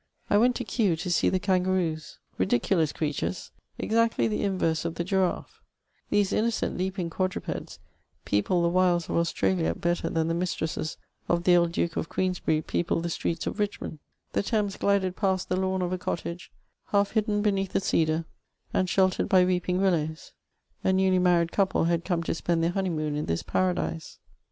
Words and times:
I 0.31 0.37
went 0.39 0.55
to 0.55 0.63
Kew 0.63 0.95
to 0.95 1.11
see 1.11 1.29
the 1.29 1.37
kangaroos; 1.39 2.17
ridiculous 2.39 2.91
creatures, 2.91 3.51
exactly 3.77 4.27
the 4.27 4.41
inverse 4.43 4.83
of 4.83 4.95
the 4.95 5.03
giraffe; 5.03 5.61
these 6.09 6.33
innocent, 6.33 6.75
leaping 6.75 7.11
quadrupeds, 7.11 7.77
peopled 8.25 8.63
the 8.63 8.69
wilds 8.69 9.09
of 9.09 9.15
Australia 9.17 9.75
better 9.75 10.09
than 10.09 10.27
the 10.27 10.33
mistresses 10.33 10.97
of 11.29 11.43
the 11.43 11.55
old 11.55 11.71
Duke 11.71 11.97
of 11.97 12.09
Queensbury 12.09 12.63
peopled 12.63 13.03
the 13.03 13.11
streets 13.11 13.45
of 13.45 13.59
Richmond 13.59 13.99
The 14.33 14.41
Thames 14.41 14.75
glided 14.75 15.15
past 15.15 15.49
the 15.49 15.55
lawn 15.55 15.83
of 15.83 15.93
a 15.93 15.99
cottage 15.99 16.51
half 16.87 17.11
hidden 17.11 17.43
beneath 17.43 17.75
a 17.75 17.79
cedar, 17.79 18.25
and 18.73 18.87
eiiel 18.87 19.13
tered 19.13 19.29
by 19.29 19.45
weeping 19.45 19.79
willows; 19.79 20.31
a 20.83 20.91
newly 20.91 21.19
married 21.19 21.51
couple 21.51 21.83
had 21.83 22.03
come 22.05 22.23
to 22.23 22.33
spend 22.33 22.63
their 22.63 22.71
honeymoon 22.71 23.15
in 23.15 23.27
this 23.27 23.43
paradise. 23.43 24.17